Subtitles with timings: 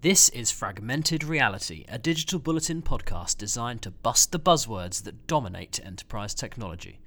[0.00, 5.80] This is Fragmented Reality, a digital bulletin podcast designed to bust the buzzwords that dominate
[5.84, 7.00] enterprise technology.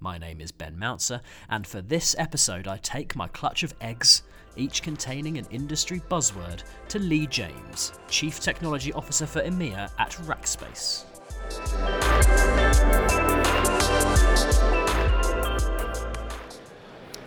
[0.00, 4.24] My name is Ben Mouncer, and for this episode, I take my clutch of eggs,
[4.56, 11.04] each containing an industry buzzword, to Lee James, Chief Technology Officer for EMEA at Rackspace.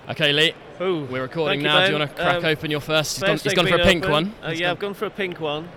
[0.09, 0.53] Okay, Lee.
[0.81, 1.85] Ooh, We're recording thank you, now.
[1.85, 3.17] Do you want to crack Um, open your first?
[3.17, 4.11] He's gone, First he's gone for a pink open.
[4.11, 4.33] one.
[4.43, 5.69] Uh, yeah, gone- I've gone for a pink one.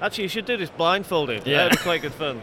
[0.00, 1.46] Actually, you should do this blindfolded.
[1.46, 1.64] Yeah.
[1.64, 2.40] That'd be quite good fun.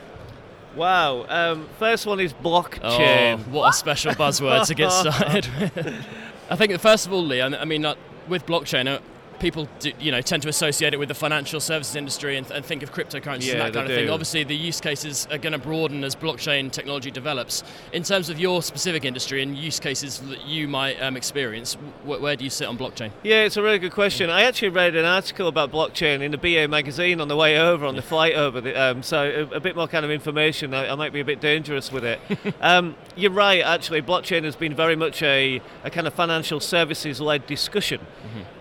[0.76, 1.26] wow.
[1.28, 3.46] Um, first one is Oh, blockchain.
[3.48, 6.06] what a special buzzword to get started with.
[6.50, 7.94] I think, first of all, Lee, I I mean, uh,
[8.26, 8.98] with blockchain, uh,
[9.42, 12.64] people do, you know tend to associate it with the financial services industry and, and
[12.64, 14.08] think of cryptocurrencies Yeah, and that kind of thing.
[14.08, 17.64] Obviously, the use cases are going to broaden as blockchain technology develops.
[17.92, 21.74] In terms of your specific industry and use cases that you might um, experience,
[22.04, 23.10] wh- where do you sit on blockchain?
[23.24, 24.30] Yeah, it's a really good question.
[24.30, 27.84] I actually read an article about blockchain in the BA magazine on the way over,
[27.84, 28.60] on the flight over.
[28.60, 30.72] The, um, so a, a bit more kind of information.
[30.72, 32.20] I, I might be a bit dangerous with it.
[32.60, 33.60] um, you're right.
[33.60, 38.00] Actually, blockchain has been very much a, a kind of financial services-led discussion.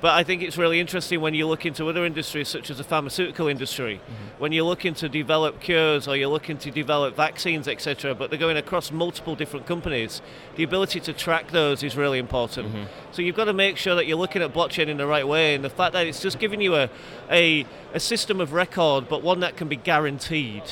[0.02, 2.83] But I think it's really interesting when you look into other industries, such as the
[2.83, 4.41] pharmaceutical industry, mm-hmm.
[4.41, 8.16] when you're looking to develop cures or you're looking to develop vaccines, etc.
[8.16, 10.22] But they're going across multiple different companies.
[10.55, 12.69] The ability to track those is really important.
[12.69, 12.83] Mm-hmm.
[13.11, 15.55] So you've got to make sure that you're looking at blockchain in the right way,
[15.55, 16.89] and the fact that it's just giving you a,
[17.30, 20.64] a, a system of record, but one that can be guaranteed.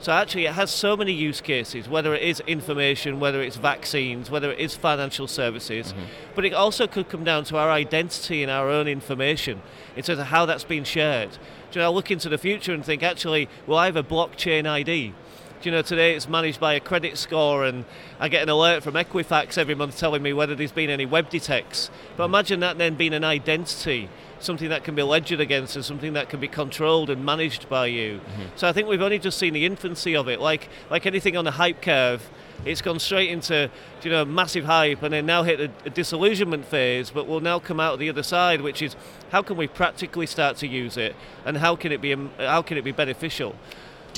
[0.00, 4.30] So actually, it has so many use cases, whether it is information, whether it's vaccines,
[4.30, 6.04] whether it is financial services, mm-hmm.
[6.36, 9.60] but it also could come down to our identity and our own information
[9.96, 11.30] in terms of how that's been shared.
[11.70, 14.04] Do you know, I look into the future and think, actually, well, I have a
[14.04, 15.14] blockchain ID.
[15.60, 17.84] Do you know, today it's managed by a credit score, and
[18.20, 21.28] I get an alert from Equifax every month telling me whether there's been any web
[21.28, 21.90] detects.
[22.16, 22.34] But mm-hmm.
[22.34, 24.08] imagine that then being an identity,
[24.40, 27.86] something that can be ledgered against, and something that can be controlled and managed by
[27.86, 28.20] you.
[28.56, 30.40] So I think we've only just seen the infancy of it.
[30.40, 32.28] Like like anything on the hype curve,
[32.64, 33.70] it's gone straight into
[34.02, 37.10] you know massive hype, and then now hit a, a disillusionment phase.
[37.10, 38.96] But we'll now come out the other side, which is
[39.30, 41.14] how can we practically start to use it,
[41.44, 43.54] and how can it be um, how can it be beneficial?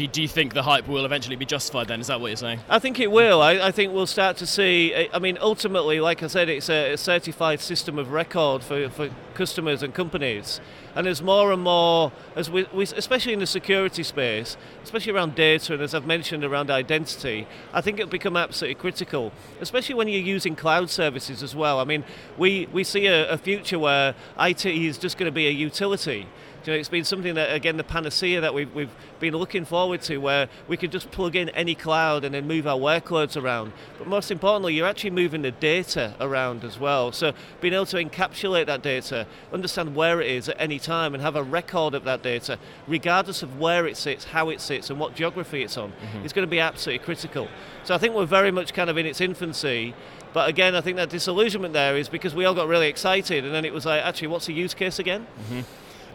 [0.00, 1.88] Do, do you think the hype will eventually be justified?
[1.88, 2.60] Then is that what you're saying?
[2.70, 3.42] I think it will.
[3.42, 4.94] I, I think we'll start to see.
[5.12, 9.10] I- mean, ultimately, like I said, it's a, a certified system of record for, for
[9.34, 10.58] customers and companies.
[10.94, 15.34] And there's more and more, as we, we, especially in the security space, especially around
[15.34, 20.08] data and as I've mentioned around identity, I think it'll become absolutely critical, especially when
[20.08, 21.78] you're using cloud services as well.
[21.78, 22.04] I mean,
[22.38, 26.26] we, we see a, a future where IT is just going to be a utility.
[26.64, 30.02] You know, it's been something that, again, the panacea that we've, we've been looking forward
[30.02, 33.72] to, where we could just plug in any cloud and then move our workloads around.
[33.98, 37.12] But most importantly, you're actually moving the data around as well.
[37.12, 37.32] So
[37.62, 41.34] being able to encapsulate that data, understand where it is at any time, and have
[41.34, 45.14] a record of that data, regardless of where it sits, how it sits, and what
[45.14, 46.26] geography it's on, mm-hmm.
[46.26, 47.48] is going to be absolutely critical.
[47.84, 49.94] So I think we're very much kind of in its infancy.
[50.34, 53.54] But again, I think that disillusionment there is because we all got really excited, and
[53.54, 55.26] then it was like, actually, what's the use case again?
[55.48, 55.60] Mm-hmm.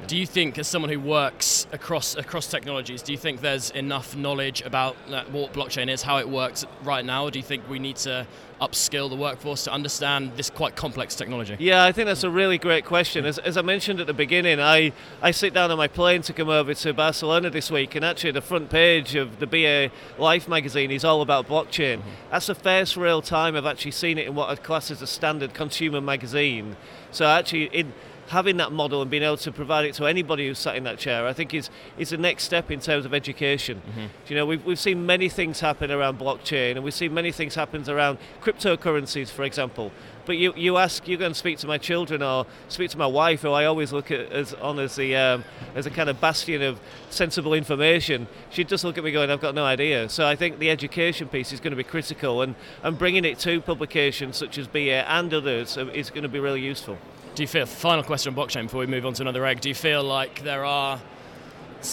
[0.08, 4.16] Do you think, as someone who works across across technologies, do you think there's enough
[4.16, 4.96] knowledge about
[5.32, 7.26] what blockchain is, how it works right now?
[7.26, 8.28] Or do you think we need to
[8.62, 11.58] upskill the workforce to understand this quite complex technology?
[11.60, 13.26] Yeah, I think that's a really great question.
[13.26, 16.34] As, as I mentioned at the beginning, I, I sit down on my plane to
[16.34, 20.48] come over to Barcelona this week, and actually the front page of the BA Life
[20.48, 21.98] magazine is all about blockchain.
[21.98, 22.10] Mm-hmm.
[22.32, 25.08] That's the first real time I've actually seen it in what I'd class as a
[25.08, 26.78] standard consumer magazine.
[27.12, 27.94] So actually, in
[28.28, 30.98] having that model and being able to provide it to anybody who's sat in that
[30.98, 33.82] chair, I think is is the next step in terms of education.
[34.28, 37.56] You know, we've, we've seen many things happen around blockchain, and we've seen many things
[37.56, 39.92] happen around cryptocurrencies, for example.
[40.26, 43.06] But you, you ask, you go and speak to my children or speak to my
[43.06, 45.44] wife, who I always look at as on as the um,
[45.76, 46.80] as a kind of bastion of
[47.12, 48.28] sensible information.
[48.50, 51.28] She'd just look at me going, "I've got no idea." So I think the education
[51.28, 55.08] piece is going to be critical, and, and bringing it to publications such as BA
[55.08, 56.98] and others uh, is going to be really useful.
[57.36, 59.68] Do you feel, final question on blockchain before we move on to another egg, do
[59.68, 61.02] you feel like there are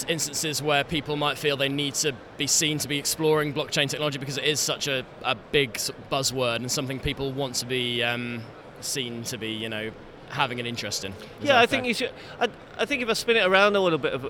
[0.07, 4.19] instances where people might feel they need to be seen to be exploring blockchain technology
[4.19, 5.75] because it is such a, a big
[6.13, 8.41] buzzword and something people want to be um,
[8.81, 9.91] seen to be, you know,
[10.29, 11.11] having an interest in?
[11.11, 11.67] Is yeah, I fair?
[11.67, 12.13] think you should.
[12.39, 14.25] I, I think if I spin it around a little bit of,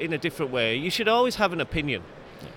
[0.00, 2.02] in a different way, you should always have an opinion.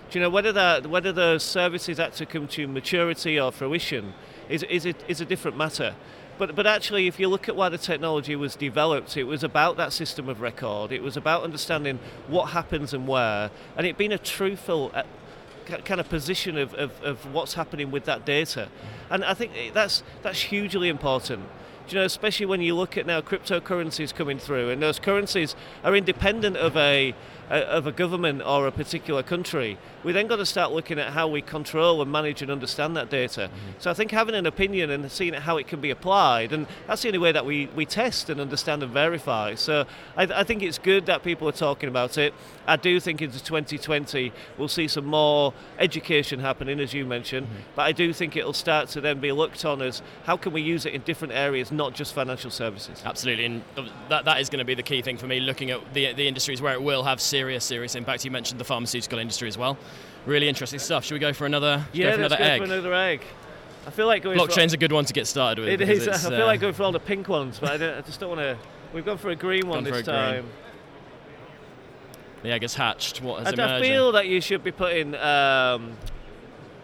[0.10, 4.13] Do you know whether that whether those services actually come to maturity or fruition
[4.50, 5.95] is is a, is a different matter.
[6.39, 9.75] But but actually, if you look at why the technology was developed, it was about
[9.77, 10.94] that system of record.
[10.94, 14.91] It was about understanding what happens and where, and it being a truthful.
[14.95, 15.03] Uh,
[15.86, 18.69] kind of position of, of, of what's happening with that data,
[19.12, 21.44] and I think that's that's hugely important.
[21.88, 25.95] You know, especially when you look at now cryptocurrencies coming through, and those currencies are
[25.95, 27.13] independent of a
[27.50, 31.28] of a government or a particular country, we then got to start looking at how
[31.28, 33.42] we control and manage and understand that data.
[33.42, 33.80] Mm-hmm.
[33.80, 37.01] So I think having an opinion and seeing how it can be applied, and that's
[37.01, 39.56] the only way that we, we test and understand and verify.
[39.56, 39.86] So
[40.16, 42.34] I, I think it's good that people are talking about it.
[42.68, 47.62] I do think into 2020 we'll see some more education happening, as you mentioned, mm-hmm.
[47.75, 50.62] but I do think it'll start to then be looked on as how can we
[50.62, 53.01] use it in different areas, not just financial services.
[53.06, 53.63] Absolutely, and
[54.10, 56.28] that, that is going to be the key thing for me, looking at the, the
[56.28, 58.25] industries where it will have serious, serious serious impact.
[58.25, 59.77] You mentioned the pharmaceutical industry as well.
[60.25, 61.06] Really interesting stuff.
[61.06, 61.86] Should we go for another?
[61.94, 62.59] Yeah, go for let's another go egg?
[62.59, 63.21] for another egg.
[63.88, 65.81] I feel like going blockchain's for, a good one to get started with.
[65.81, 66.07] It is.
[66.07, 68.30] I feel uh, like going for all the pink ones, but I, I just don't
[68.30, 68.57] want to.
[68.94, 70.41] We've gone for a green one this time.
[70.41, 70.53] Green.
[72.44, 73.21] The egg is hatched.
[73.21, 75.94] What has and I feel that you should be putting um,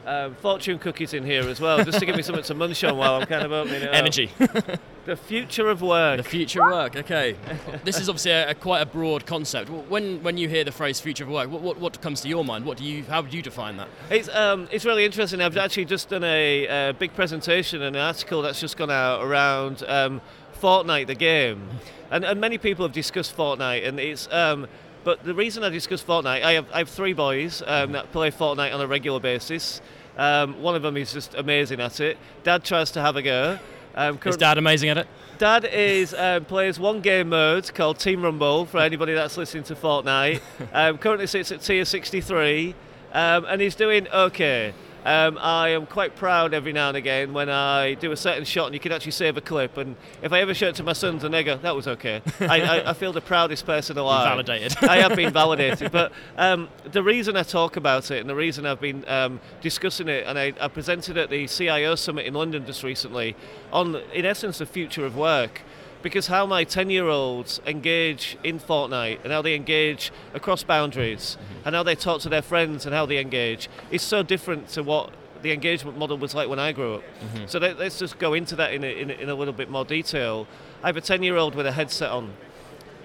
[0.06, 2.98] um, fortune cookies in here as well, just to give me something to munch on
[2.98, 4.32] while I'm kind of opening it Energy.
[5.06, 6.18] the future of work.
[6.18, 6.96] The future of work.
[6.96, 7.36] Okay.
[7.84, 9.70] this is obviously a, a, quite a broad concept.
[9.70, 12.44] When when you hear the phrase future of work, what, what, what comes to your
[12.44, 12.66] mind?
[12.66, 13.04] What do you?
[13.04, 13.88] How would you define that?
[14.10, 15.42] It's um, it's really interesting.
[15.42, 19.24] I've actually just done a, a big presentation, and an article that's just gone out
[19.24, 20.22] around um,
[20.60, 21.70] Fortnite, the game,
[22.12, 24.32] and, and many people have discussed Fortnite, and it's.
[24.32, 24.68] Um,
[25.04, 28.32] but the reason I discuss Fortnite, I have, I have three boys um, that play
[28.32, 29.80] Fortnite on a regular basis.
[30.18, 32.18] Um, one of them is just amazing at it.
[32.44, 33.60] Dad tries to have a go.
[33.96, 35.08] Um, is Dad amazing at it?
[35.38, 39.76] Dad is um, plays one game mode called Team Rumble for anybody that's listening to
[39.76, 40.42] Fortnite.
[40.74, 42.76] Um, currently sits at tier 63,
[43.14, 44.74] um, and he's doing okay.
[45.06, 48.66] Um, I am quite proud every now and again when I do a certain shot
[48.66, 49.78] and you can actually save a clip.
[49.78, 52.24] And if I ever show it to my sons and they go, that was okay,
[52.40, 54.28] I, I, I, feel the proudest person alive.
[54.28, 54.76] Validated.
[54.84, 55.92] I have been validated.
[55.92, 60.08] But um, the reason I talk about it and the reason I've been um, discussing
[60.08, 63.36] it, and I, I presented at the CIO Summit in London just recently
[63.72, 65.62] on, in essence, the future of work
[66.06, 71.36] because how my 10 year olds engage in Fortnite and how they engage across boundaries
[71.36, 71.62] mm-hmm.
[71.66, 74.84] and how they talk to their friends and how they engage is so different to
[74.84, 75.10] what
[75.42, 77.02] the engagement model was like when I grew up.
[77.02, 77.48] Mm-hmm.
[77.48, 79.72] So let, us just go into that in a, in, a, in a little bit
[79.72, 80.46] more detail.
[80.84, 82.34] I have a 10 year old with a headset on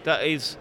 [0.04, 0.58] that is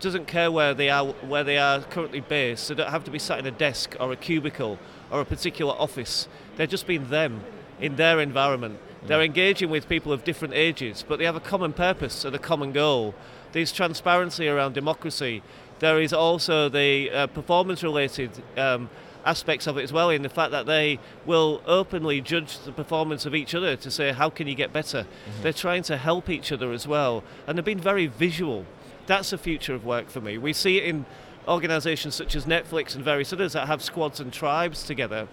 [0.00, 2.68] doesn't care where they are where they are currently based.
[2.68, 5.74] They don't have to be sat in a desk or a cubicle or a particular
[5.74, 6.26] office.
[6.56, 7.44] They're just being them
[7.78, 8.80] in their environment.
[9.06, 12.38] They're engaging with people of different ages, but they have a common purpose and a
[12.38, 13.14] common goal.
[13.52, 15.42] There's transparency around democracy.
[15.78, 18.90] There is also the uh, performance related um,
[19.24, 23.26] aspects of it as well, in the fact that they will openly judge the performance
[23.26, 25.02] of each other to say, how can you get better?
[25.02, 25.42] Mm-hmm.
[25.42, 28.66] They're trying to help each other as well, and they've been very visual.
[29.06, 30.38] That's the future of work for me.
[30.38, 31.06] We see it in
[31.48, 35.26] organisations such as Netflix and various others that have squads and tribes together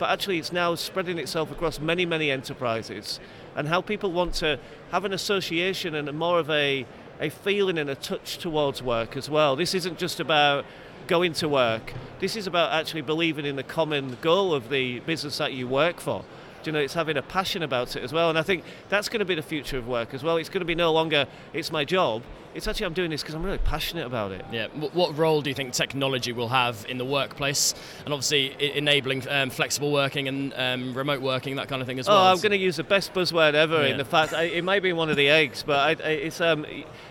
[0.00, 3.20] but actually it's now spreading itself across many, many enterprises.
[3.54, 4.58] And how people want to
[4.90, 6.86] have an association and a more of a,
[7.20, 9.56] a feeling and a touch towards work as well.
[9.56, 10.64] This isn't just about
[11.06, 15.38] going to work, this is about actually believing in the common goal of the business
[15.38, 16.24] that you work for
[16.66, 18.30] you know, it's having a passion about it as well.
[18.30, 20.36] And I think that's going to be the future of work as well.
[20.36, 22.22] It's going to be no longer it's my job.
[22.52, 24.44] It's actually I'm doing this because I'm really passionate about it.
[24.50, 24.66] Yeah.
[24.68, 27.74] What role do you think technology will have in the workplace,
[28.04, 32.08] and obviously enabling um, flexible working and um, remote working, that kind of thing as
[32.08, 32.24] oh, well?
[32.24, 33.92] Oh, I'm going to use the best buzzword ever yeah.
[33.92, 36.66] in the fact I, it might be one of the eggs, but I, it's um,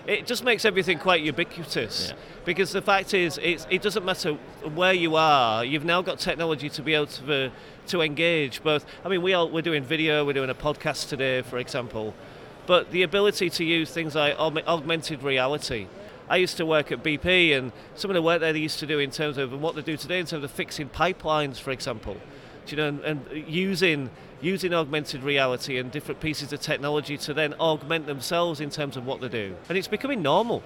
[0.06, 2.10] it just makes everything quite ubiquitous.
[2.10, 2.18] Yeah.
[2.44, 4.34] Because the fact is, it doesn't matter
[4.74, 5.64] where you are.
[5.64, 7.52] You've now got technology to be able to
[7.90, 8.86] to engage both.
[9.04, 12.14] I mean, we are, we're doing video, we're doing a podcast today, for example,
[12.66, 15.88] but the ability to use things like augmented reality.
[16.30, 19.00] I used to work at BP, and some of the work they used to do
[19.00, 22.18] in terms of and what they do today in terms of fixing pipelines, for example,
[22.68, 27.54] you know, and, and using using augmented reality and different pieces of technology to then
[27.56, 30.62] augment themselves in terms of what they do, and it's becoming normal.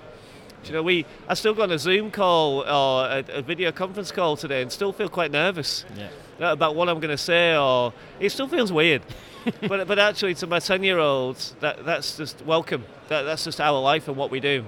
[0.68, 4.38] You know, we I still got a Zoom call or a, a, video conference call
[4.38, 5.86] today, and still feel quite nervous.
[5.96, 6.10] Yeah
[6.42, 9.02] uh, about what I'm going to say, or it still feels weird.
[9.62, 12.86] but but actually, to my ten year olds, that that's just welcome.
[13.10, 14.66] That, that's just our life and what we do.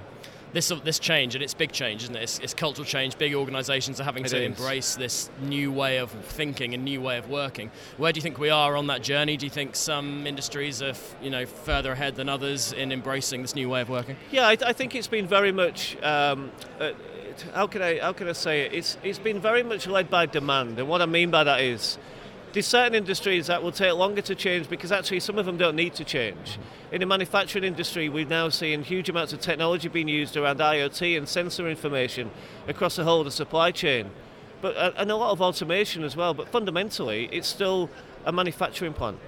[0.52, 2.22] This this change and it's big change, isn't it?
[2.22, 3.18] It's, it's cultural change.
[3.18, 4.46] Big organisations are having it to is.
[4.46, 7.70] embrace this new way of thinking and new way of working.
[7.96, 9.36] Where do you think we are on that journey?
[9.36, 13.54] Do you think some industries are you know further ahead than others in embracing this
[13.54, 14.16] new way of working?
[14.30, 16.00] Yeah, I, I think it's been very much.
[16.02, 16.50] Um,
[16.80, 16.92] uh,
[17.54, 18.72] how can I how can I say it?
[18.72, 21.98] It's it's been very much led by demand, and what I mean by that is
[22.56, 25.76] there's certain industries that will take longer to change because actually some of them don't
[25.76, 26.58] need to change.
[26.90, 31.18] In the manufacturing industry, we're now seeing huge amounts of technology being used around IoT
[31.18, 32.30] and sensor information
[32.66, 34.10] across the whole of the supply chain,
[34.62, 36.32] but uh, and a lot of automation as well.
[36.32, 37.90] But fundamentally, it's still
[38.24, 39.18] a manufacturing plant.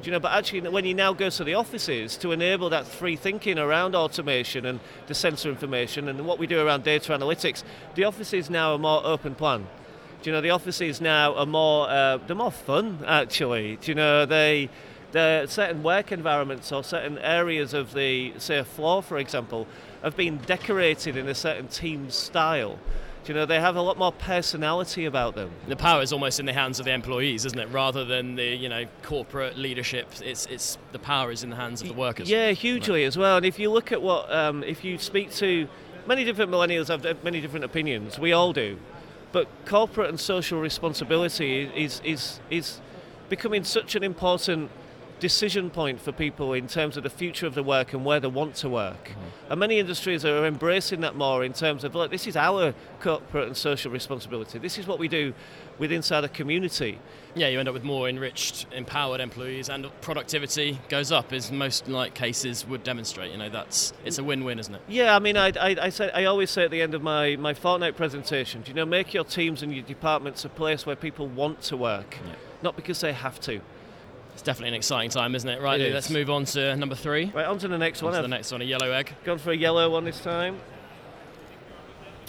[0.00, 2.86] Do you know, but actually, when you now go to the offices to enable that
[2.86, 7.64] free thinking around automation and the sensor information and what we do around data analytics,
[7.96, 9.66] the offices now are more open plan.
[10.22, 13.76] Do you know, the offices now are more uh, they're more fun actually.
[13.76, 14.70] Do you know, they
[15.10, 19.66] the certain work environments or certain areas of the say a floor, for example,
[20.02, 22.78] have been decorated in a certain team style.
[23.24, 25.50] Do you know, they have a lot more personality about them.
[25.68, 27.68] The power is almost in the hands of the employees, isn't it?
[27.70, 31.82] Rather than the you know corporate leadership, it's it's the power is in the hands
[31.82, 32.30] of the workers.
[32.30, 33.06] Yeah, hugely right.
[33.06, 33.38] as well.
[33.38, 35.68] And if you look at what, um, if you speak to
[36.06, 38.20] many different millennials, have many different opinions.
[38.20, 38.78] We all do,
[39.32, 42.80] but corporate and social responsibility is is is
[43.28, 44.70] becoming such an important
[45.22, 48.26] decision point for people in terms of the future of the work and where they
[48.26, 49.10] want to work.
[49.10, 49.52] Mm-hmm.
[49.52, 53.46] And many industries are embracing that more in terms of, look, this is our corporate
[53.46, 54.58] and social responsibility.
[54.58, 55.32] This is what we do
[55.78, 56.98] with inside a community.
[57.36, 61.86] Yeah, you end up with more enriched, empowered employees, and productivity goes up, as most
[61.86, 63.30] like cases would demonstrate.
[63.30, 64.82] You know, that's it's a win-win, isn't it?
[64.88, 67.36] Yeah, I mean, I, I, I, say, I always say at the end of my,
[67.36, 70.96] my Fortnite presentation, do you know, make your teams and your departments a place where
[70.96, 72.34] people want to work, yeah.
[72.60, 73.60] not because they have to.
[74.32, 75.60] It's definitely an exciting time, isn't it?
[75.60, 77.30] Right, it let's move on to number three.
[77.34, 78.14] Right, on to the next on one.
[78.16, 79.14] To the next one, a yellow egg.
[79.24, 80.58] Gone for a yellow one this time.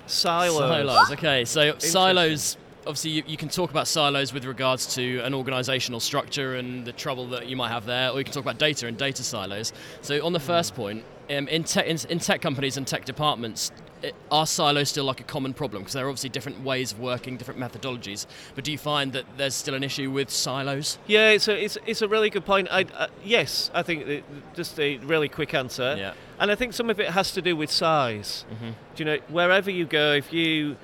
[0.05, 0.57] Silos.
[0.57, 1.11] Silos.
[1.11, 2.57] Okay, so silos.
[2.85, 6.91] Obviously, you, you, can talk about silos with regards to an organisational structure and the
[6.91, 9.71] trouble that you might have there, or you can talk about data and data silos.
[10.01, 13.71] So, on the first point, um, in, te- in, in, tech companies and tech departments,
[14.03, 15.81] it, are silos still like a common problem?
[15.81, 18.25] Because there are obviously different ways of working, different methodologies.
[18.53, 20.97] But do you find that there's still an issue with silos?
[21.07, 22.67] Yeah, it's a, it's, it's a really good point.
[22.69, 25.95] I, uh, yes, I think just a really quick answer.
[25.97, 26.13] Yeah.
[26.39, 28.45] And I think some of it has to do with size.
[28.53, 28.71] Mm-hmm.
[28.95, 30.75] Do you know, wherever you go, if you,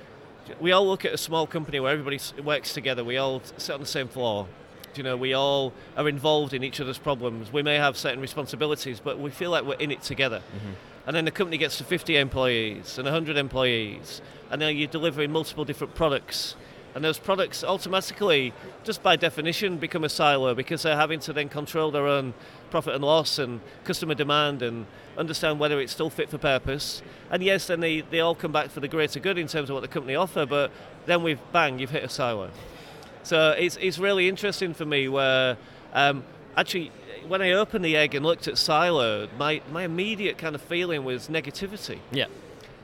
[0.58, 3.80] we all look at a small company where everybody works together, we all sit on
[3.80, 4.46] the same floor.
[4.96, 7.52] You know, we all are involved in each other's problems.
[7.52, 10.38] We may have certain responsibilities, but we feel like we're in it together.
[10.38, 10.72] Mm-hmm.
[11.06, 14.20] And then the company gets to 50 employees and 100 employees,
[14.50, 16.56] and then you're delivering multiple different products.
[16.94, 21.48] And those products automatically, just by definition, become a silo because they're having to then
[21.48, 22.34] control their own
[22.70, 27.00] profit and loss and customer demand and understand whether it's still fit for purpose.
[27.30, 29.74] And yes, then they, they all come back for the greater good in terms of
[29.74, 30.72] what the company offer, but
[31.06, 32.50] then we've bang, you've hit a silo.
[33.22, 35.56] So it's, it's really interesting for me where
[35.92, 36.24] um,
[36.56, 36.92] actually
[37.28, 41.04] when I opened the egg and looked at Silo, my, my immediate kind of feeling
[41.04, 41.98] was negativity.
[42.12, 42.26] Yeah.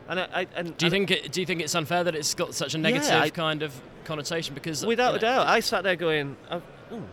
[0.09, 2.35] And, I, I and do you think it, do you think it's unfair that it's
[2.35, 3.75] got such a negative yeah, I, kind of
[4.05, 4.55] connotation?
[4.55, 6.62] Because without you know, a doubt, I sat there going, oh,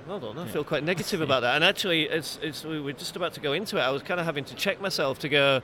[0.06, 0.52] hold on, I yeah.
[0.52, 1.56] feel quite negative about that.
[1.56, 3.82] And actually, it's, it's, we were just about to go into it.
[3.82, 5.62] I was kind of having to check myself to go,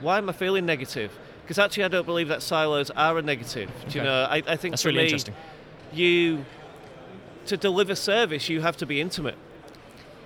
[0.00, 1.16] why am I feeling negative?
[1.42, 3.70] Because actually, I don't believe that silos are a negative.
[3.80, 3.90] Okay.
[3.90, 5.34] Do you know, I, I think that's really me, interesting.
[5.92, 6.44] You
[7.48, 9.36] to deliver service, you have to be intimate.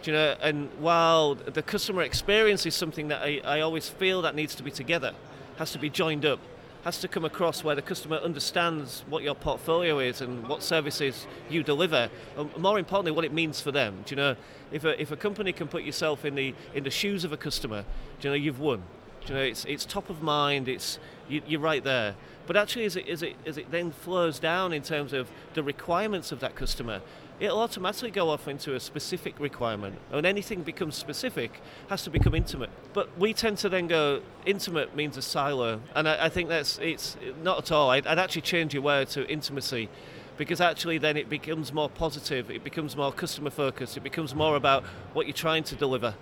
[0.02, 4.22] Do you know, and while the customer experience is something that I, I always feel
[4.22, 5.12] that needs to be together,
[5.58, 6.40] has to be joined up,
[6.82, 11.28] has to come across where the customer understands what your portfolio is and what services
[11.48, 12.10] you deliver.
[12.36, 14.02] And more importantly, what it means for them.
[14.04, 14.36] Do you know,
[14.72, 17.36] if a, if a company can put yourself in the in the shoes of a
[17.36, 17.84] customer,
[18.20, 18.82] do you know, you've won.
[19.24, 20.68] Do you know, it's it's top of mind.
[20.68, 20.98] It's
[21.28, 22.16] you, you're right there.
[22.46, 25.62] But actually, as it, as, it, as it then flows down in terms of the
[25.62, 27.00] requirements of that customer,
[27.38, 29.96] it'll automatically go off into a specific requirement.
[30.10, 32.70] And anything becomes specific has to become intimate.
[32.92, 35.80] But we tend to then go, intimate means a silo.
[35.94, 37.90] And I, I think that's, it's not at all.
[37.90, 39.88] I'd, I'd actually change your word to intimacy
[40.36, 44.56] because actually then it becomes more positive, it becomes more customer focused, it becomes more
[44.56, 44.82] about
[45.12, 46.14] what you're trying to deliver.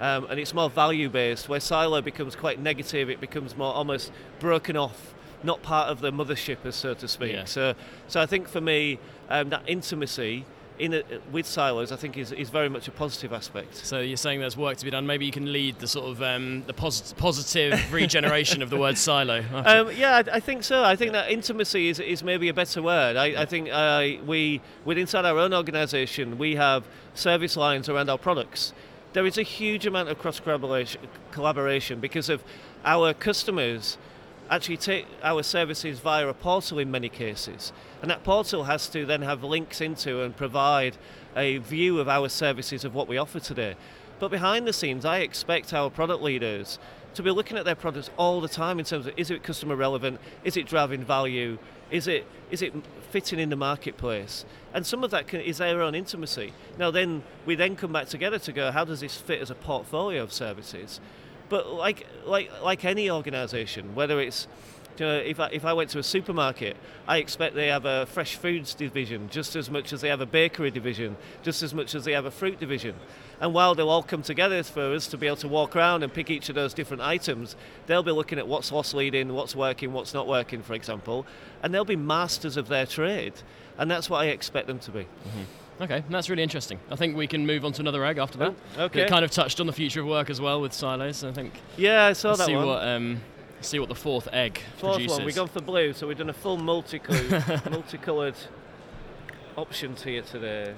[0.00, 4.12] Um, and it's more value based, where silo becomes quite negative, it becomes more almost
[4.38, 7.32] broken off not part of the mothership, as so to speak.
[7.32, 7.44] Yeah.
[7.44, 7.74] So,
[8.08, 10.44] so I think for me, um, that intimacy
[10.80, 13.76] in a, with silos, I think is, is very much a positive aspect.
[13.76, 15.06] So you're saying there's work to be done.
[15.06, 18.96] Maybe you can lead the sort of um, the posit- positive regeneration of the word
[18.96, 19.44] silo.
[19.70, 20.82] Um, yeah, I, I, think so.
[20.82, 23.16] I think that intimacy is, is maybe a better word.
[23.16, 23.42] I, yeah.
[23.42, 28.16] I think uh, we, within inside our own organisation, we have service lines around our
[28.18, 28.72] products.
[29.12, 32.42] There is a huge amount of cross collaboration because of
[32.84, 33.98] our customers
[34.50, 37.72] actually take our services via a portal in many cases.
[38.02, 40.96] And that portal has to then have links into and provide
[41.36, 43.76] a view of our services of what we offer today.
[44.18, 46.78] But behind the scenes, I expect our product leaders
[47.14, 49.76] to be looking at their products all the time in terms of is it customer
[49.76, 51.58] relevant, is it driving value,
[51.90, 52.72] is it is it
[53.10, 56.52] fitting in the marketplace, and some of that can, is their own intimacy.
[56.78, 59.54] Now, then we then come back together to go, how does this fit as a
[59.54, 61.00] portfolio of services?
[61.50, 64.48] But like like like any organisation, whether it's
[65.00, 66.76] you know, if I, if I went to a supermarket,
[67.08, 70.26] I expect they have a fresh foods division just as much as they have a
[70.26, 72.94] bakery division, just as much as they have a fruit division.
[73.40, 76.12] And while they'll all come together for us to be able to walk around and
[76.12, 79.94] pick each of those different items, they'll be looking at what's loss leading, what's working,
[79.94, 81.26] what's not working, for example,
[81.62, 83.32] and they'll be masters of their trade.
[83.78, 85.00] And that's what I expect them to be.
[85.00, 85.42] Mm-hmm.
[85.80, 86.78] Okay, that's really interesting.
[86.90, 88.54] I think we can move on to another egg after that.
[88.76, 89.02] Oh, okay.
[89.02, 91.24] It kind of touched on the future of work as well with silos.
[91.24, 91.54] I think.
[91.76, 92.66] Yeah, I saw that see one.
[92.66, 93.20] what um,
[93.62, 95.18] see what the fourth egg Fourth produces.
[95.18, 98.36] one, we've gone for blue, so we've done a full multicoloured, multicoloured
[99.56, 100.74] options here today.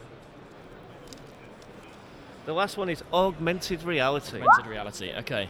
[2.47, 4.41] The last one is augmented reality.
[4.41, 5.13] Augmented reality.
[5.19, 5.49] Okay.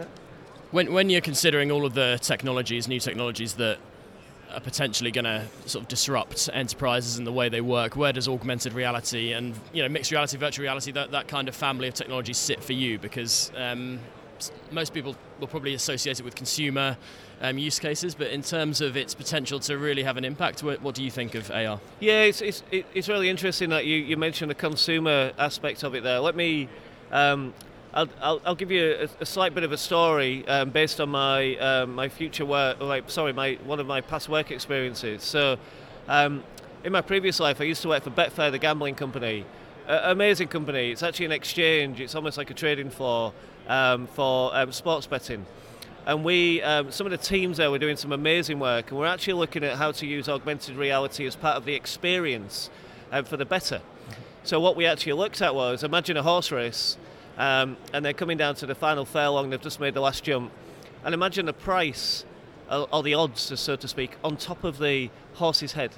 [0.72, 3.78] when when you're considering all of the technologies, new technologies that
[4.54, 8.28] are potentially going to sort of disrupt enterprises and the way they work, where does
[8.28, 11.94] augmented reality and you know mixed reality, virtual reality, that, that kind of family of
[11.94, 12.98] technologies sit for you?
[12.98, 13.98] Because um,
[14.70, 16.96] most people will probably associate it with consumer
[17.40, 20.80] um, use cases, but in terms of its potential to really have an impact, what,
[20.82, 21.80] what do you think of AR?
[21.98, 26.02] Yeah, it's, it's, it's really interesting that you, you mentioned the consumer aspect of it
[26.02, 26.20] there.
[26.20, 26.68] Let me,
[27.10, 27.54] um,
[27.92, 31.08] I'll, I'll, I'll give you a, a slight bit of a story um, based on
[31.08, 35.24] my um, my future work, like sorry, my one of my past work experiences.
[35.24, 35.58] So,
[36.06, 36.44] um,
[36.84, 39.44] in my previous life, I used to work for Betfair, the gambling company.
[39.88, 40.92] A- amazing company.
[40.92, 42.00] It's actually an exchange.
[42.00, 43.32] It's almost like a trading floor
[43.66, 45.46] um, for um, sports betting
[46.06, 49.06] and we um, some of the teams there were doing some amazing work and we're
[49.06, 52.70] actually looking at how to use augmented reality as part of the experience
[53.26, 53.82] for the better
[54.42, 56.96] so what we actually looked at was imagine a horse race
[57.38, 59.50] um, and they're coming down to the final furlong.
[59.50, 60.52] They've just made the last jump.
[61.04, 62.24] And imagine the price
[62.70, 65.92] or, or the odds so to speak on top of the horse's head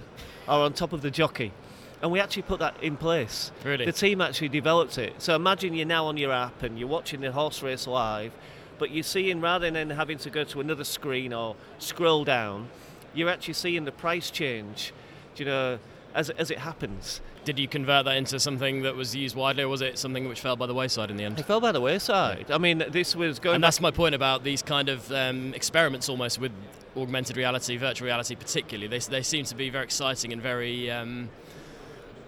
[0.48, 1.52] or on top of the jockey.
[2.00, 3.52] And we actually put that in place.
[3.64, 3.84] Really?
[3.84, 5.14] the team actually developed it.
[5.22, 8.32] So imagine you're now on your app and you're watching the horse race live,
[8.78, 12.68] but you're seeing rather than having to go to another screen or scroll down,
[13.14, 14.92] you're actually seeing the price change,
[15.36, 15.78] you know,
[16.14, 17.20] as, as it happens.
[17.44, 20.40] Did you convert that into something that was used widely, or was it something which
[20.40, 21.38] fell by the wayside in the end?
[21.38, 22.50] It fell by the wayside.
[22.50, 26.08] I mean, this was going and that's my point about these kind of um, experiments
[26.08, 26.52] almost with
[26.96, 28.86] augmented reality, virtual reality particularly.
[28.86, 31.30] They, they seem to be very exciting and very um,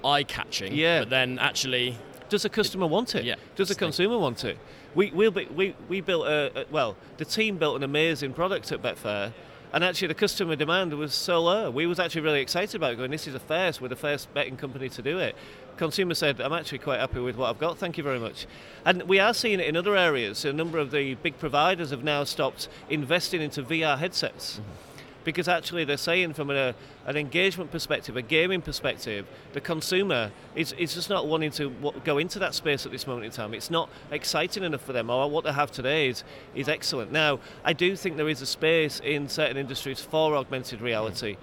[0.05, 0.73] eye-catching.
[0.75, 1.01] Yeah.
[1.01, 1.97] But then actually,
[2.29, 3.25] Does a customer want it?
[3.25, 3.87] Yeah, Does a the thing.
[3.89, 4.59] consumer want it?
[4.95, 8.71] We we'll be, we we built a, a well, the team built an amazing product
[8.73, 9.33] at Betfair,
[9.75, 11.69] and actually the customer demand was so low.
[11.69, 13.11] We was actually really excited about it, going.
[13.11, 13.81] This is a first.
[13.81, 15.35] We're the first betting company to do it.
[15.77, 17.77] Consumer said, "I'm actually quite happy with what I've got.
[17.77, 18.47] Thank you very much."
[18.85, 20.45] And we are seeing it in other areas.
[20.45, 24.94] A number of the big providers have now stopped investing into VR headsets mm-hmm.
[25.25, 26.75] Because actually they're saying from a,
[27.07, 32.01] an engagement perspective, a gaming perspective, the consumer is, is just not wanting to w-
[32.05, 33.55] go into that space at this moment in time.
[33.55, 37.11] It's not exciting enough for them, or what they have today is, is excellent.
[37.11, 41.37] Now, I do think there is a space in certain industries for augmented reality.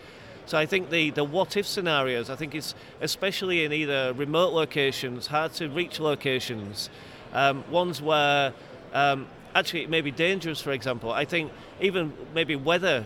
[0.46, 4.54] So I think the, the what if scenarios, I think it's especially in either remote
[4.54, 6.89] locations, hard to reach locations,
[7.34, 8.54] um, ones where
[8.94, 11.12] um, actually it may be dangerous, for example.
[11.12, 13.06] I think even maybe weather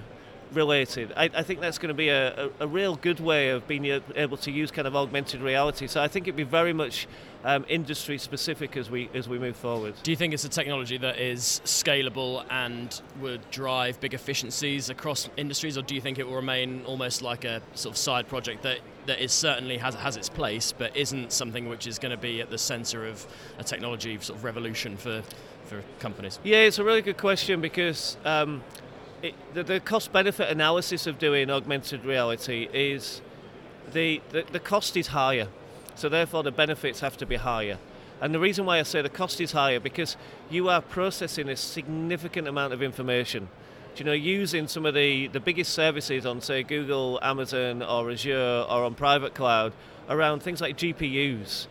[0.54, 1.14] related.
[1.16, 3.86] I, I think that's going to be a, a, a real good way of being
[4.16, 5.88] able to use kind of augmented reality.
[5.88, 7.08] So I think it'd be very much
[7.44, 9.94] um, industry specific as we as we move forward.
[10.02, 15.30] do you think it's a technology that is scalable and would drive big efficiencies across
[15.38, 18.64] industries, or do you think it will remain almost like a sort of side project
[18.64, 22.18] that that is certainly has has its place, but isn't something which is going to
[22.18, 23.28] be at the centre of
[23.60, 25.22] a technology sort of revolution for
[25.66, 26.40] for companies?
[26.44, 28.64] Yeah, it's a really good question because um,
[29.26, 33.22] it, the, the cost benefit analysis of doing augmented reality is
[33.92, 35.48] the, the, the cost is higher,
[35.96, 37.80] so therefore the benefits have to be higher.
[38.22, 40.16] And the reason why I say the cost is higher because
[40.50, 43.50] you are processing a significant amount of information.
[43.96, 48.12] Do You know, using some of the, the biggest services on, say, Google, Amazon, or
[48.12, 49.74] Azure, or on private cloud
[50.08, 51.68] around things like GPUs,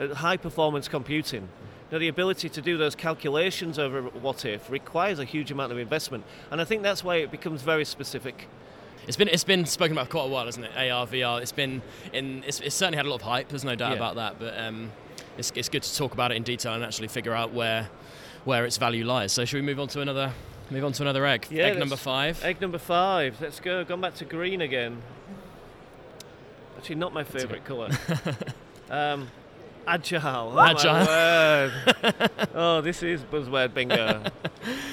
[0.00, 1.48] uh, high performance computing.
[1.92, 5.78] Now, the ability to do those calculations over what if requires a huge amount of
[5.78, 8.48] investment, and I think that's why it becomes very specific.
[9.06, 10.72] It's been it's been spoken about for quite a while, hasn't it?
[10.90, 11.40] AR, VR.
[11.40, 11.80] It's been
[12.12, 12.42] in.
[12.44, 13.48] It's, it's certainly had a lot of hype.
[13.48, 13.96] There's no doubt Yeah.
[13.96, 14.38] about that.
[14.40, 14.90] But um,
[15.38, 17.88] it's, it's good to talk about it in detail and actually figure out where
[18.44, 19.32] where its value lies.
[19.32, 20.32] So should we move on to another
[20.70, 21.46] move on to another egg?
[21.50, 22.44] Yeah, egg number five.
[22.44, 23.40] Egg number five.
[23.40, 23.84] Let's go.
[23.84, 25.00] Gone back to green again.
[26.76, 27.90] Actually, not my favourite colour.
[28.90, 29.28] um,
[29.86, 30.52] Agile.
[30.54, 31.06] Oh Agile.
[31.06, 32.30] word.
[32.54, 34.22] oh, this is buzzword bingo.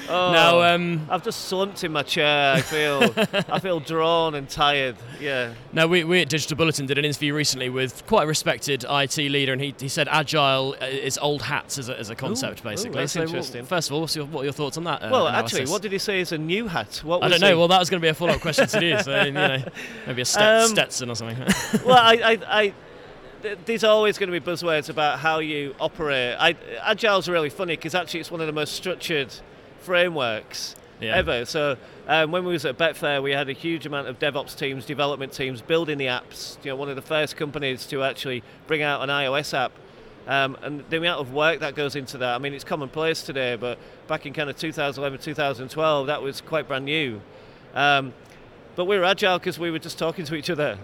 [0.06, 2.52] Oh, Now, um, I've just slumped in my chair.
[2.52, 3.12] I feel,
[3.48, 4.96] I feel drawn and tired.
[5.18, 5.54] Yeah.
[5.72, 9.16] Now, we, we at Digital Bulletin did an interview recently with quite a respected IT
[9.16, 12.60] leader, and he, he said agile uh, is old hats as a, as a concept,
[12.60, 13.00] ooh, basically.
[13.00, 13.64] that's so, well, interesting.
[13.64, 15.02] first of all, what's your, what are your thoughts on that?
[15.02, 15.58] uh, well, analysis?
[15.58, 17.00] actually, what did he say is a new hat?
[17.02, 17.58] What I don't know.
[17.58, 19.00] Well, that was going to be a follow-up question to you.
[19.02, 19.64] So, you know,
[20.06, 21.38] maybe a Stet- Um, Stetson or something.
[21.84, 22.74] well, I, I, I
[23.66, 26.36] there's always going to be buzzwords about how you operate.
[26.38, 29.32] I, Agile's really funny because actually it's one of the most structured
[29.80, 31.16] frameworks Yeah.
[31.16, 31.44] ever.
[31.44, 31.76] So
[32.08, 35.32] um, when we was at Betfair, we had a huge amount of DevOps teams, development
[35.32, 36.56] teams building the apps.
[36.64, 39.72] You know, one of the first companies to actually bring out an iOS app.
[40.26, 43.56] Um, and the amount of work that goes into that, I mean, it's commonplace today,
[43.56, 43.78] but
[44.08, 47.20] back in kind of 2011, 2012, that was quite brand new.
[47.74, 48.14] Um,
[48.74, 50.78] but we were agile because we were just talking to each other.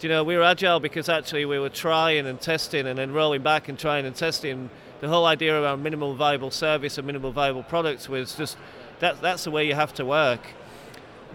[0.00, 3.42] You know, we were agile because actually we were trying and testing and then rolling
[3.42, 4.68] back and trying and testing.
[5.00, 8.56] The whole idea around minimal viable service and minimal viable products was just
[9.00, 10.40] that, that's the way you have to work.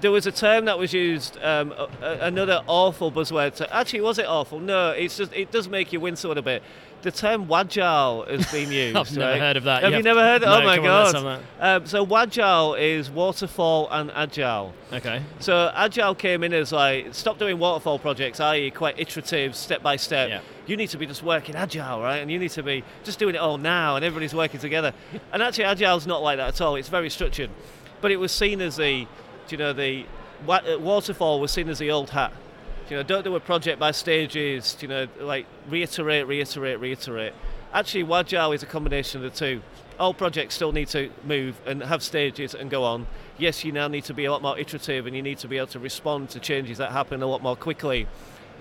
[0.02, 3.56] There was a term that was used, um, another awful buzzword.
[3.56, 4.60] To, actually, was it awful?
[4.60, 6.64] No, it's just it does make you wince a little bit.
[7.02, 8.98] The term wagile has been used.
[8.98, 9.40] I've never right?
[9.40, 9.84] heard of that.
[9.84, 10.44] Have You you never heard?
[10.44, 11.44] Of, no, oh my come on, god!
[11.60, 14.74] Um, so wagile is waterfall and agile.
[14.92, 15.22] okay.
[15.40, 19.96] So agile came in as like stop doing waterfall projects, i.e., quite iterative, step by
[19.96, 20.30] step.
[20.30, 20.42] Yeah.
[20.68, 22.18] You need to be just working agile, right?
[22.18, 24.94] And you need to be just doing it all now, and everybody's working together.
[25.32, 26.76] and actually, agile's not like that at all.
[26.76, 27.50] It's very structured,
[28.02, 29.08] but it was seen as the,
[29.48, 30.06] you know, the
[30.48, 32.34] uh, waterfall was seen as the old hat.
[32.90, 34.76] You know, don't do a project by stages.
[34.82, 37.34] You know, like reiterate, reiterate, reiterate.
[37.72, 39.62] Actually, agile is a combination of the two.
[40.00, 43.06] All projects still need to move and have stages and go on.
[43.38, 45.58] Yes, you now need to be a lot more iterative and you need to be
[45.58, 48.08] able to respond to changes that happen a lot more quickly.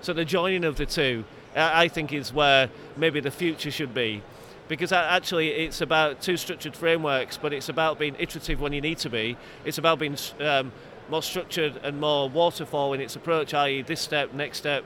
[0.01, 3.93] So the joining of the two, I I think, is where maybe the future should
[3.93, 4.21] be.
[4.67, 8.99] Because actually, it's about two structured frameworks, but it's about being iterative when you need
[8.99, 9.35] to be.
[9.65, 10.71] It's about being um,
[11.09, 14.83] more structured and more waterfall in its approach, i.e., this step, next step.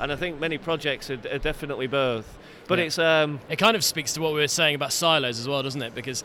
[0.00, 2.38] And I think many projects are, are definitely both.
[2.68, 2.84] But Yeah.
[2.86, 5.62] it's um, It kind of speaks to what we were saying about silos as well,
[5.62, 5.94] doesn't it?
[5.94, 6.24] Because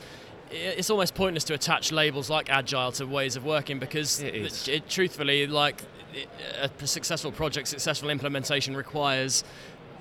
[0.52, 4.90] it's almost pointless to attach labels like agile to ways of working because, It it,
[4.90, 5.82] truthfully, like
[6.62, 9.44] a successful project, successful implementation requires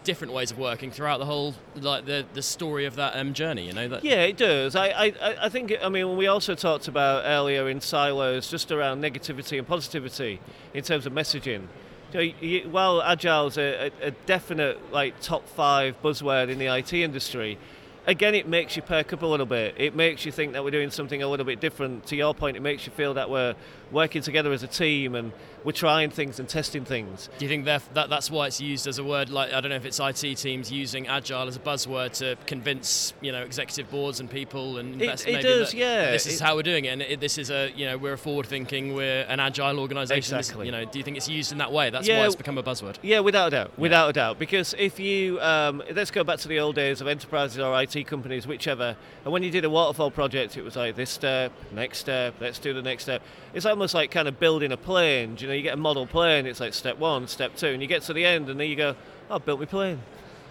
[0.04, 3.66] different ways of working throughout the whole like the the story of that um, journey.
[3.66, 4.04] You know that.
[4.04, 4.76] Yeah, it does.
[4.76, 9.02] I, I, I- think, I mean, we also talked about earlier in silos just around
[9.02, 10.40] negativity and positivity
[10.74, 11.66] in terms of messaging.
[12.12, 16.92] So, you, while agile's a, a, a definite like top five buzzword in the IT
[16.92, 17.58] industry,
[18.06, 19.74] again, it makes you perk up a little bit.
[19.78, 22.06] It makes you think that we're doing something a little bit different.
[22.06, 23.54] To your point, it makes you feel that we're
[23.92, 25.32] working together as a team and
[25.64, 27.30] we're trying things and testing things.
[27.38, 29.30] Do you think that, that that's why it's used as a word?
[29.30, 33.14] Like I don't know if it's IT teams using agile as a buzzword to convince
[33.22, 36.10] you know executive boards and people and It- invest- it maybe does, that yeah.
[36.10, 38.12] This is It- how we're doing it, and it, this is a you know we're
[38.12, 40.36] a forward-thinking, we're an agile organisation.
[40.36, 40.66] This- Exactly.
[40.66, 41.88] you know, do you think it's used in that way?
[41.88, 42.18] That's Yeah.
[42.20, 42.96] why it's become a buzzword.
[43.00, 44.38] Yeah, without a doubt, without a doubt.
[44.38, 48.04] Because if you, um, let's go back to the old days of enterprises or IT
[48.06, 48.96] companies, whichever.
[49.24, 52.58] And when you did a waterfall project, it was like this step, next step, let's
[52.58, 53.22] do the next step.
[53.54, 55.36] It's almost like kind of building a plane.
[55.38, 56.46] You know, you get a model plane.
[56.46, 58.76] It's like step one, step two, and you get to the end, and then you
[58.76, 58.96] go,
[59.28, 60.00] "Oh, I built my plane."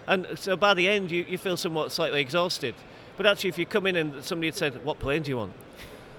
[0.06, 2.76] And so by the end, you, you feel somewhat slightly exhausted.
[3.16, 5.52] But actually, if you come in and somebody had said, "What plane do you want?"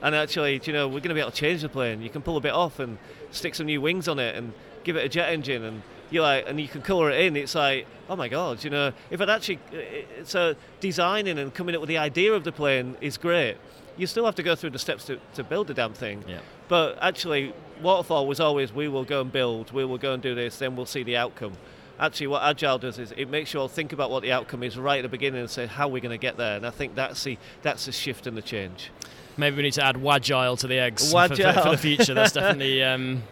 [0.02, 2.02] And actually, do you know, we're going to be able to change the plane.
[2.02, 2.98] You can pull a bit off and
[3.32, 4.52] stick some new wings on it and
[4.84, 7.38] give it a jet engine, and you like, and you can colour it in.
[7.38, 11.76] It's like, oh my god, you know, if I'd actually, uh, so designing and coming
[11.76, 13.56] up with the idea of the plane is great.
[13.96, 16.26] You still have to go through the steps to, to build the damn thing.
[16.28, 16.40] Yeah.
[16.68, 20.34] But actually, waterfall was always we will go and build, we will go and do
[20.36, 21.54] this, then we'll see the outcome.
[22.00, 24.78] Actually, what agile does is it makes you all think about what the outcome is
[24.78, 26.58] right at the beginning and say how we're going to get there.
[26.58, 28.92] And I think that's the that's the shift and the change.
[29.38, 32.14] Maybe we need to add wagile to the eggs for, for, for the future.
[32.14, 33.24] That's definitely um,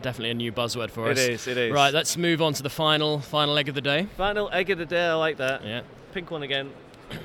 [0.00, 1.24] definitely a new buzzword for It us.
[1.26, 1.72] is, it is.
[1.72, 4.06] Right, let's move on to the final final leg of the day.
[4.16, 5.06] Final egg of the day.
[5.06, 5.62] I like that.
[5.64, 5.82] Yeah,
[6.14, 6.70] Pink one again.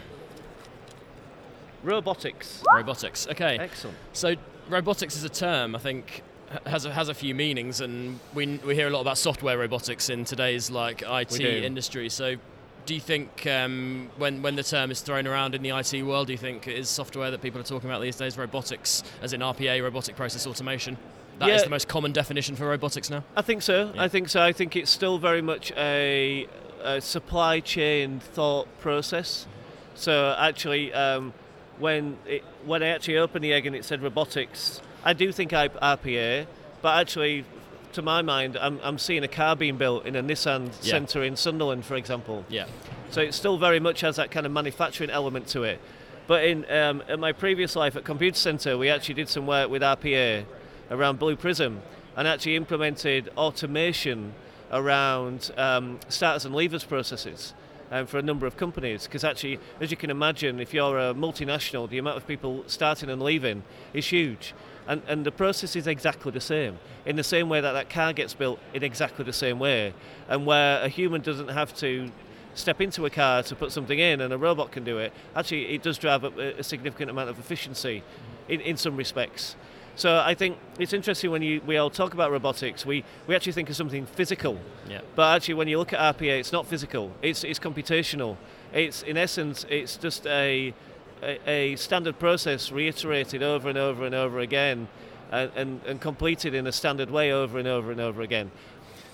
[1.83, 2.63] Robotics.
[2.73, 3.27] robotics.
[3.27, 3.57] Okay.
[3.59, 3.97] Excellent.
[4.13, 4.35] So
[4.71, 6.23] robotics is a term I think
[6.65, 10.09] has a, has a few meanings, and we we hear a lot about software robotics
[10.09, 12.09] in today's like IT industry.
[12.09, 12.35] So.
[12.83, 16.25] Do you think um, when when the term is thrown around in the IT world,
[16.27, 19.33] do you think it is software that people are talking about these days, robotics, as
[19.33, 20.97] in RPA, robotic process automation?
[21.37, 21.65] That is Yeah.
[21.65, 23.23] the most common definition for robotics now.
[23.35, 23.91] I think so.
[23.93, 24.03] Yeah.
[24.03, 24.41] I think so.
[24.41, 26.47] I think it's still very much a,
[26.83, 29.45] a supply chain thought process.
[29.93, 31.33] So actually, um,
[31.77, 35.53] when it, when I actually opened the egg and it said robotics, I do think
[35.53, 36.45] I, RPA,
[36.81, 37.45] but actually,
[37.93, 40.91] to my mind, I'm, I'm seeing a car being built in a Nissan Yeah.
[40.91, 42.45] centre in Sunderland, for example.
[42.49, 42.65] Yeah.
[43.09, 45.79] So it still very much has that kind of manufacturing element to it.
[46.27, 49.81] But in, um, in my previous life at Computacenter, we actually did some work with
[49.81, 50.45] RPA
[50.89, 51.81] around Blue Prism
[52.15, 54.33] and actually implemented automation
[54.71, 57.53] around um, starters and leavers processes
[57.91, 59.05] um, for a number of companies.
[59.05, 63.09] Because actually, as you can imagine, if you're a multinational, the amount of people starting
[63.09, 64.53] and leaving is huge.
[64.87, 66.79] And, and the process is exactly the same.
[67.05, 69.93] In the same way that that car gets built in exactly the same way.
[70.27, 72.11] And where a human doesn't have to
[72.53, 75.67] step into a car to put something in and a robot can do it, actually
[75.67, 78.03] it does drive up a, a significant amount of efficiency
[78.49, 79.55] in, in some respects.
[80.01, 83.35] So uh, I think it's interesting when you, we all talk about robotics, we, we
[83.35, 84.57] actually think of something physical.
[84.89, 85.01] Yeah.
[85.15, 88.35] But actually when you look at RPA, it's not physical, it's, it's computational.
[88.73, 90.73] It's, in essence, it's just a,
[91.21, 94.87] a, a standard process reiterated over and over and over again
[95.31, 98.49] and, and, and completed in a standard way over and over and over again.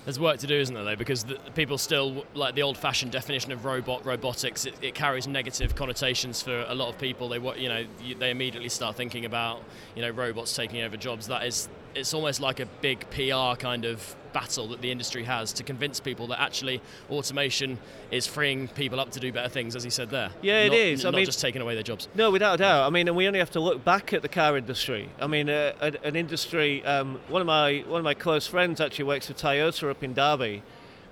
[0.08, 0.96] There's work to do, isn't there, though?
[0.96, 4.64] Because the, people still like the old-fashioned definition of robot robotics.
[4.64, 7.28] It, it carries negative connotations for a lot of people.
[7.28, 7.84] They, you know,
[8.18, 9.62] they immediately start thinking about,
[9.94, 11.26] you know, robots taking over jobs.
[11.26, 15.52] That is, it's almost like a big PR kind of battle that the industry has
[15.54, 17.78] to convince people that actually automation
[18.10, 20.30] is freeing people up to do better things, as he said there.
[20.42, 21.04] Yeah, it not, is.
[21.04, 22.08] I Not mean- just taking away their jobs.
[22.14, 22.86] No, without a doubt.
[22.86, 25.08] I mean, and we only have to look back at the car industry.
[25.20, 26.84] I mean, uh, an, an industry.
[26.84, 30.14] Um, one of my one of my close friends actually works for Toyota up in
[30.14, 30.62] Derby,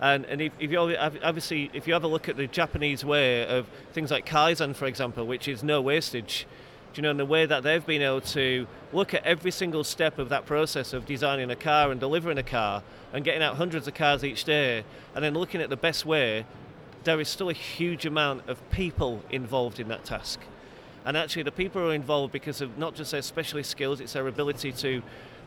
[0.01, 3.47] and and if, if you obviously if you have a look at the Japanese way
[3.47, 6.47] of things like kaizen, for example, which is no wastage.
[6.97, 10.19] You know, in the way that they've been able to look at every single step
[10.19, 12.83] of that process of designing a car and delivering a car
[13.13, 14.83] and getting out hundreds of cars each day,
[15.15, 16.47] and then looking at the best way,
[17.05, 20.41] there is still a huge amount of people involved in that task.
[21.05, 24.27] And actually, the people are involved because of not just their specialist skills, it's their
[24.27, 25.03] ability to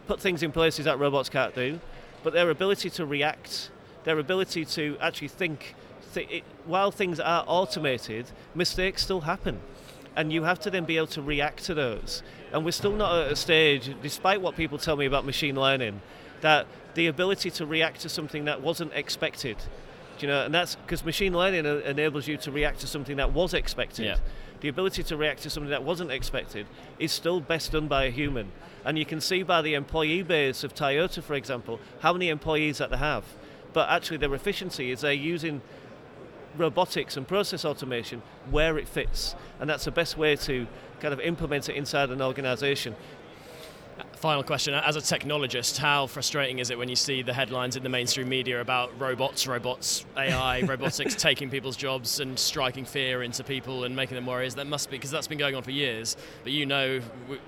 [0.05, 1.79] put things in places that robots can't do,
[2.23, 3.71] but their ability to react,
[4.03, 5.73] their ability to actually think.
[6.13, 9.59] Th- it, while things are automated, mistakes still happen.
[10.15, 12.24] And you have to then be able to react to those.
[12.52, 16.02] And we're still not at a stage, despite what people tell me about machine learning,
[16.41, 19.58] that the ability to react to something that wasn't expected.
[20.17, 23.32] Do you know, and that's because machine learning enables you to react to something that
[23.32, 24.06] was expected.
[24.06, 24.17] Yeah.
[24.60, 26.67] The ability to react to something that wasn't expected
[26.98, 28.52] is still best done by a human.
[28.84, 32.80] And you can see by the employee base of Toyota, for example, how many employees
[32.80, 33.24] that they have.
[33.72, 35.62] But actually, their efficiency is they're using
[36.57, 39.35] robotics and process automation where it fits.
[39.59, 40.67] And that's the best way to
[40.99, 42.95] kind of implement it inside an organization.
[44.13, 44.73] Final question.
[44.73, 48.27] As a technologist, how frustrating is it when you see the headlines in the mainstream
[48.27, 53.95] media about robots, robots, AI, robotics taking people's jobs and striking fear into people and
[53.95, 54.55] making them warriors?
[54.55, 56.17] That must be because that's been going on for years.
[56.43, 56.99] But you know,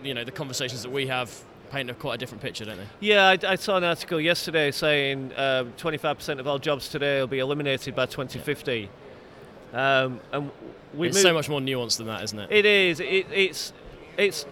[0.04, 2.88] you know, the conversations that we have paint a quite a different picture, don't they?
[3.00, 7.28] Yeah, I, I saw an article yesterday saying um, 25% of all jobs today will
[7.28, 8.90] be eliminated by 2050.
[9.74, 10.52] Um, and
[10.94, 12.52] we it's move- so much more nuanced than that, isn't it?
[12.52, 13.00] It is.
[13.00, 13.74] It, it's.
[14.18, 14.46] It's.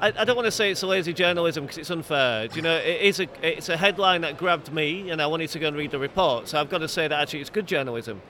[0.00, 2.48] I, I don't want to say it's a lazy journalism because it's unfair.
[2.48, 3.28] Do you know, it is a.
[3.42, 6.48] It's a headline that grabbed me, and I wanted to go and read the report.
[6.48, 8.20] So I've got to say that actually it's good journalism.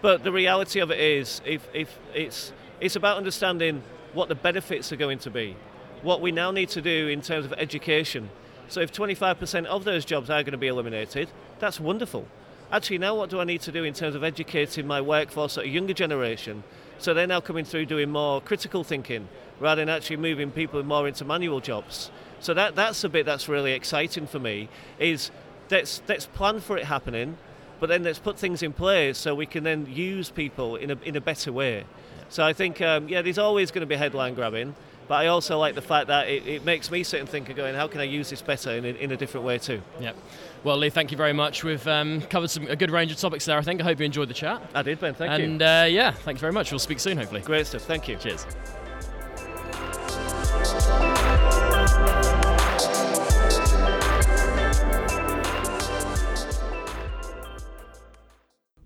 [0.00, 3.82] But the reality of it is, if if it's it's about understanding
[4.14, 5.56] what the benefits are going to be,
[6.02, 8.30] what we now need to do in terms of education.
[8.68, 12.26] So if 25% of those jobs are going to be eliminated, that's wonderful.
[12.70, 15.64] Actually, now what do I need to do in terms of educating my workforce at
[15.64, 16.62] a younger generation?
[16.98, 21.08] So they're now coming through doing more critical thinking rather than actually moving people more
[21.08, 22.10] into manual jobs.
[22.40, 24.68] So that that's the bit that's really exciting for me.
[24.98, 25.30] Is
[25.70, 27.38] let's let's plan for it happening,
[27.80, 30.98] but then let's put things in place so we can then use people in a
[31.04, 31.84] in a better way.
[32.28, 34.74] So I think um, yeah, there's always going to be headline grabbing,
[35.08, 37.56] but I also like the fact that it, it makes me sit and think of
[37.56, 39.80] going, how can I use this better in a, in a different way too?
[40.00, 40.16] Yep.
[40.64, 41.64] Well, Lee, thank you very much.
[41.64, 43.58] We've um, covered some a good range of topics there.
[43.58, 43.80] I think.
[43.80, 44.60] I hope you enjoyed the chat.
[44.74, 45.14] I did, Ben.
[45.14, 45.66] Thank and you.
[45.66, 46.70] uh, yeah, thanks very much.
[46.70, 47.40] We'll speak soon, hopefully.
[47.40, 47.82] Great stuff.
[47.82, 48.16] Thank you.
[48.16, 48.46] Cheers.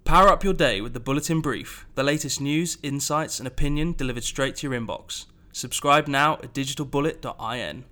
[0.05, 4.25] Power up your day with the Bulletin Brief, the latest news, insights, and opinion delivered
[4.25, 5.25] straight to your inbox.
[5.53, 7.85] Subscribe now at digitalbullet.in.